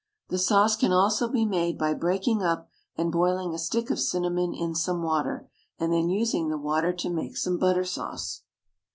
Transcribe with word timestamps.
The 0.29 0.39
sauce 0.39 0.75
can 0.75 0.91
also 0.91 1.27
be 1.27 1.45
made 1.45 1.77
by 1.77 1.93
breaking 1.93 2.41
up 2.41 2.67
and 2.95 3.11
boiling 3.11 3.53
a 3.53 3.59
stick 3.59 3.91
of 3.91 3.99
cinnamon 3.99 4.51
in 4.51 4.73
some 4.73 5.03
water, 5.03 5.47
and 5.77 5.93
then 5.93 6.09
using 6.09 6.49
the 6.49 6.57
water 6.57 6.91
to 6.91 7.09
make 7.11 7.37
some 7.37 7.59
butter 7.59 7.85
sauce. 7.85 8.41